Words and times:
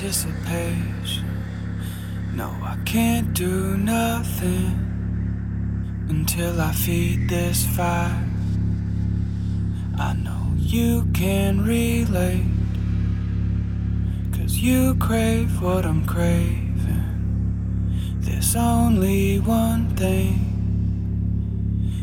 anticipation. 0.00 1.28
No, 2.34 2.48
I 2.62 2.78
can't 2.86 3.34
do 3.34 3.76
nothing 3.76 4.72
until 6.08 6.58
I 6.58 6.72
feed 6.72 7.28
this 7.28 7.66
fire. 7.66 8.26
I 9.98 10.14
know 10.14 10.54
you 10.56 11.06
can 11.12 11.62
relate, 11.62 12.46
cause 14.32 14.56
you 14.56 14.94
crave 14.94 15.60
what 15.60 15.84
I'm 15.84 16.06
craving. 16.06 16.78
There's 18.20 18.56
only 18.56 19.38
one 19.40 19.90
thing 19.96 20.46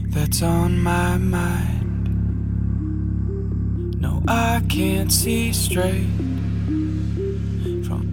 that's 0.10 0.44
on 0.44 0.78
my 0.78 1.18
mind. 1.18 2.12
No, 4.00 4.22
I 4.28 4.62
can't 4.70 5.12
see 5.12 5.52
straight 5.52 6.27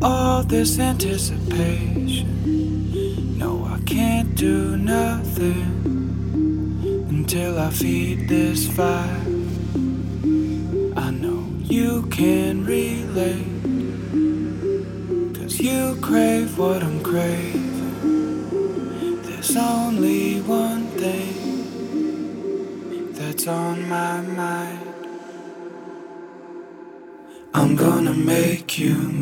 all 0.05 0.43
this 0.43 0.79
anticipation. 0.79 2.29
No, 3.39 3.65
I 3.65 3.81
can't 3.87 4.35
do 4.35 4.77
nothing 4.77 5.65
until 7.09 7.59
I 7.59 7.71
feed 7.71 8.29
this 8.29 8.69
fire. 8.69 9.25
I 10.95 11.11
know 11.11 11.47
you 11.63 12.03
can 12.11 12.67
relate, 12.67 13.47
cause 15.35 15.59
you 15.59 15.97
crave 16.03 16.59
what 16.59 16.83
I'm 16.83 17.03
craving. 17.03 17.63
There's 19.23 19.57
only 19.57 20.43
one 20.43 20.87
thing 21.03 21.65
that's 23.15 23.47
on 23.47 23.89
my 23.89 24.21
mind. 24.21 24.81
I'm 27.55 27.77
gonna 27.77 28.13
make 28.13 28.79
you 28.79 29.14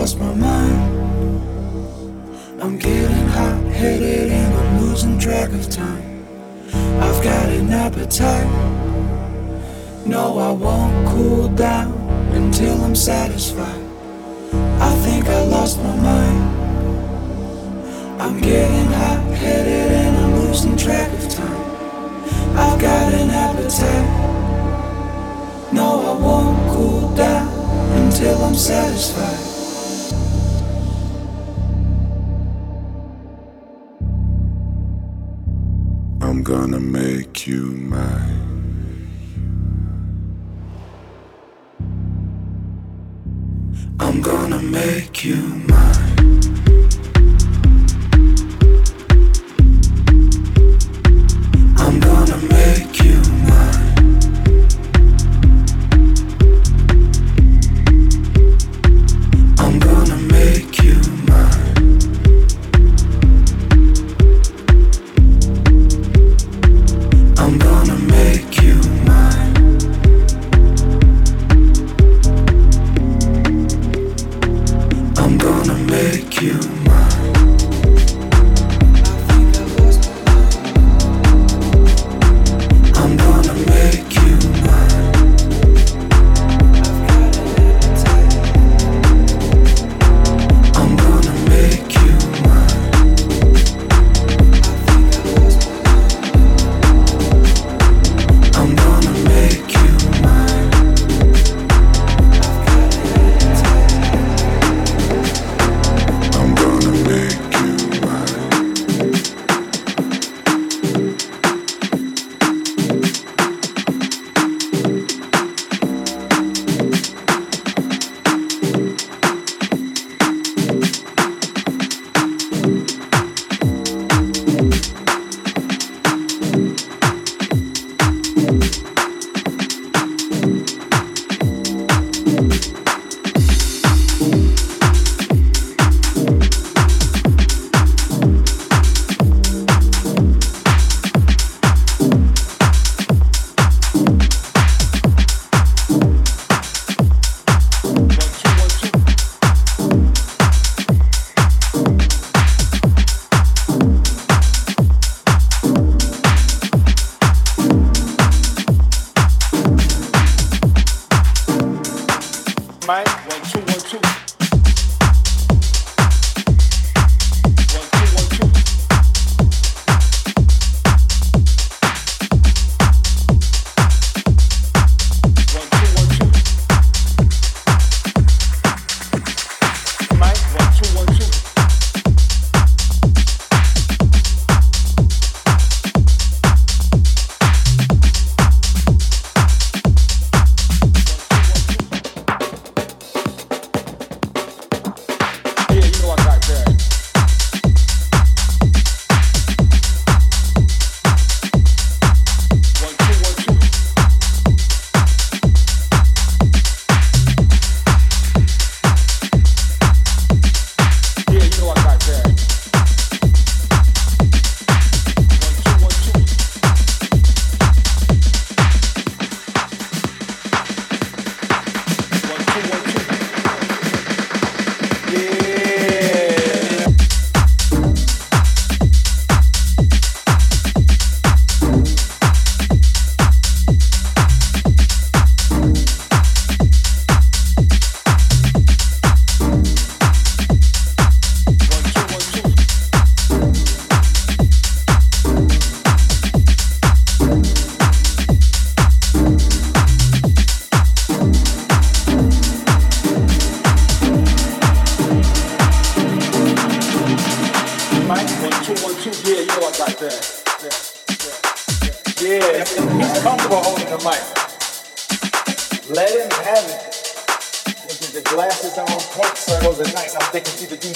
lost 0.00 0.18
my 0.18 0.34
mind. 0.34 0.80
I'm 2.62 2.78
getting 2.78 3.26
hot 3.36 3.62
headed 3.64 4.32
and 4.32 4.54
I'm 4.54 4.80
losing 4.80 5.18
track 5.18 5.52
of 5.52 5.68
time. 5.68 6.24
I've 7.04 7.22
got 7.22 7.50
an 7.50 7.70
appetite. 7.70 8.48
No, 10.06 10.38
I 10.38 10.52
won't 10.52 11.06
cool 11.08 11.48
down 11.48 11.92
until 12.32 12.82
I'm 12.82 12.96
satisfied. 12.96 13.82
I 14.88 14.90
think 15.04 15.26
I 15.26 15.42
lost 15.42 15.76
my 15.82 15.94
mind. 15.96 16.40
I'm 18.22 18.40
getting 18.40 18.86
hot 19.00 19.20
headed 19.36 19.92
and 20.02 20.16
I'm 20.16 20.34
losing 20.46 20.78
track 20.78 21.12
of 21.12 21.28
time. 21.28 21.62
I've 22.56 22.80
got 22.80 23.12
an 23.12 23.28
appetite. 23.28 24.08
No, 25.74 25.88
I 26.10 26.14
won't 26.24 26.70
cool 26.70 27.14
down 27.14 27.48
until 28.00 28.42
I'm 28.42 28.54
satisfied. 28.54 29.49
Gonna 36.50 36.80
make 36.80 37.46
you 37.46 37.62
mine. 37.62 39.06
I'm 44.00 44.20
gonna 44.20 44.60
make 44.60 45.24
you 45.24 45.36
mine. 45.68 46.79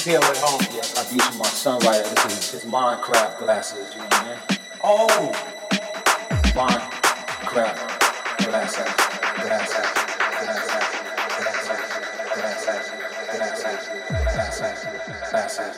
Detail 0.05 0.23
at 0.25 0.37
home. 0.37 0.61
Yeah, 0.71 0.85
I 1.01 1.05
these 1.09 1.25
from 1.29 1.39
my 1.39 1.47
Sunwriter. 1.47 2.15
This 2.27 2.39
is 2.39 2.51
his 2.51 2.71
Mind 2.71 3.01
Craft 3.01 3.39
glasses, 3.39 3.95
you 3.95 4.01
know 4.01 4.05
what 4.05 4.21
I 4.21 4.25
mean? 4.29 4.39
Oh! 4.85 5.33
Mind 6.55 6.83
Craft 7.49 7.81
glasses, 8.45 8.93
glasses, 9.41 9.89
glasses, 10.45 10.77
glasses, 12.35 12.89
glasses, 13.33 14.69
glasses, 15.31 15.77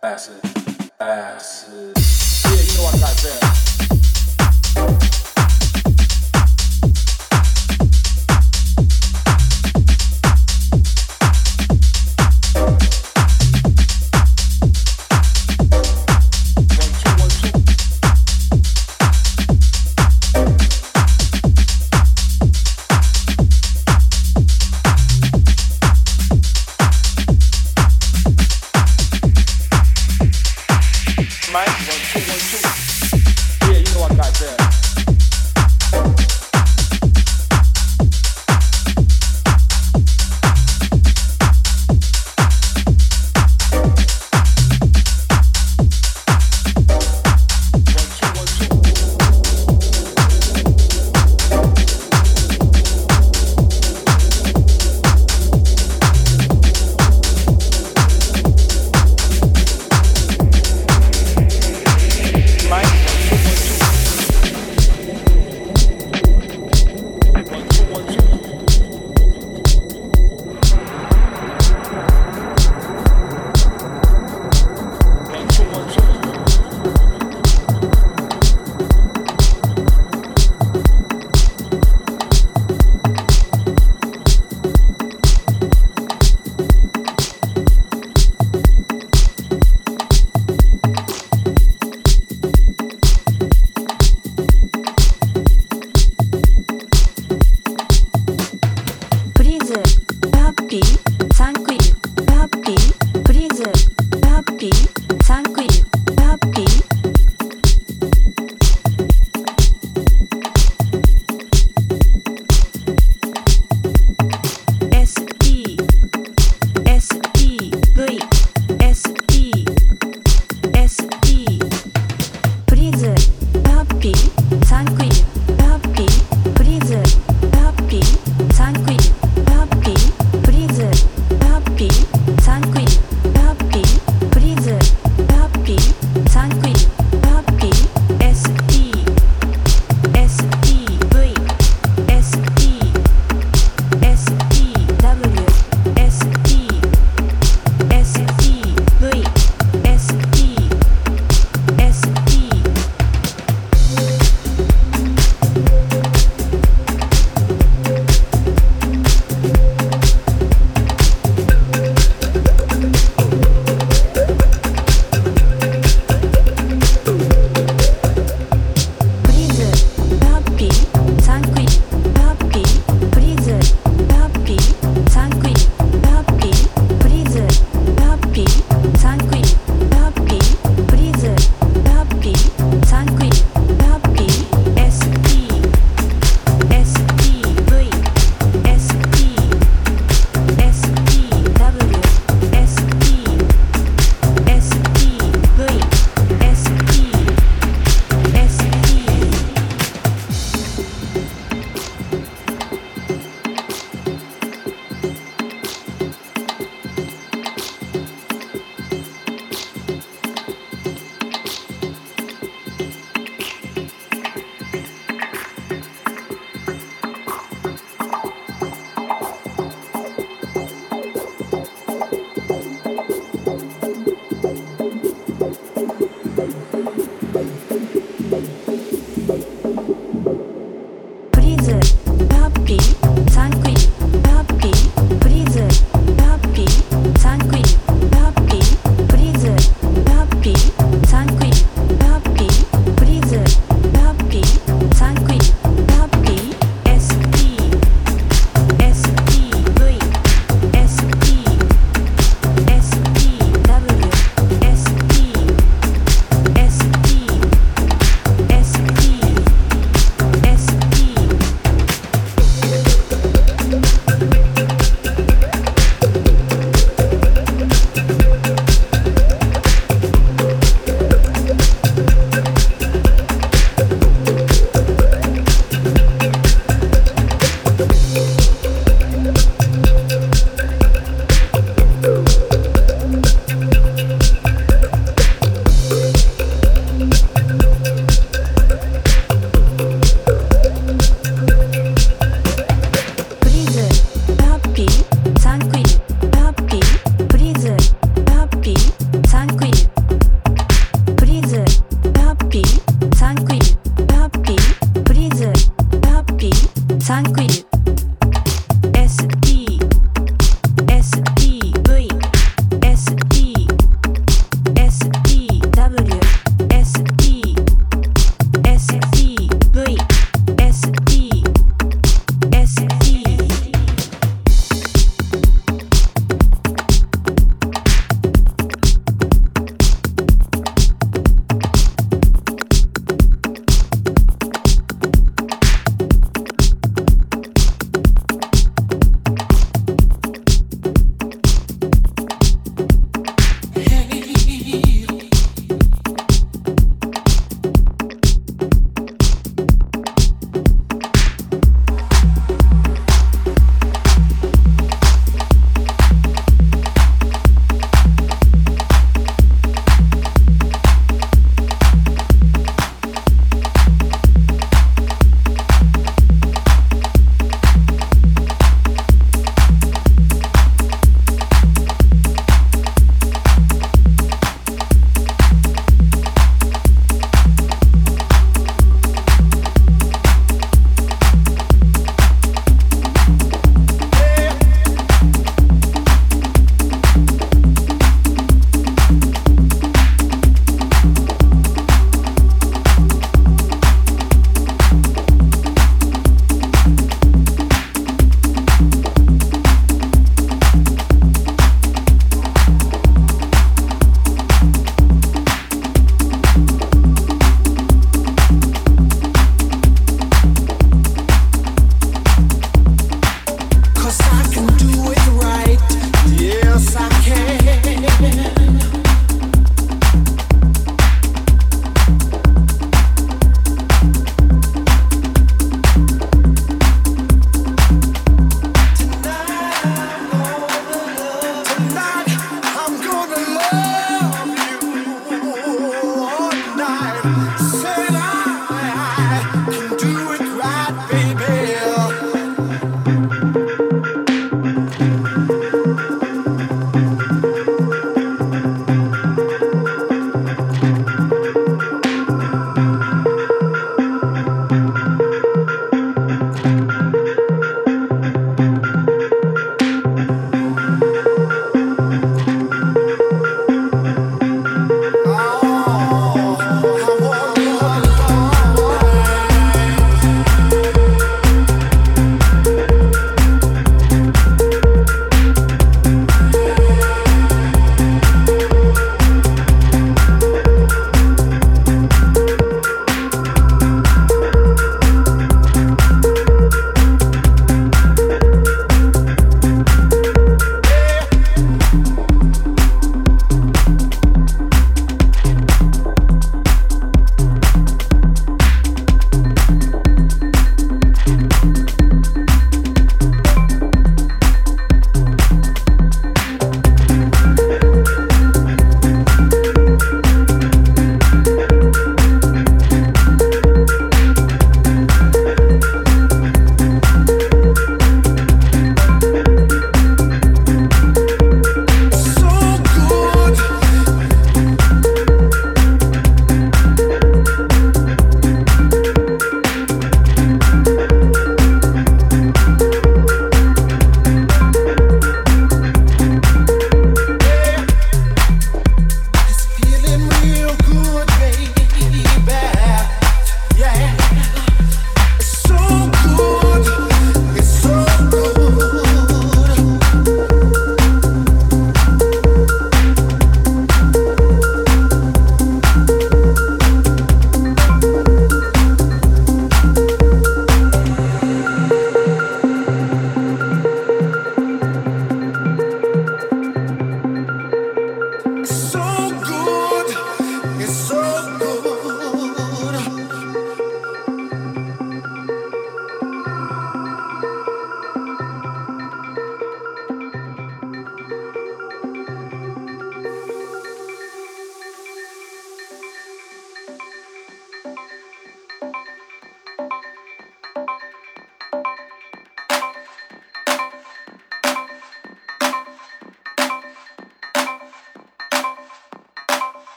glasses, 0.00 0.38
glasses. 0.96 1.92
Yeah, 2.46 2.62
you 2.62 2.72
know 2.78 2.84
what 2.84 2.94
I 2.94 2.98
got 3.00 3.16
there. 5.00 5.05